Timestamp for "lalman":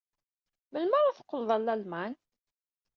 1.61-2.13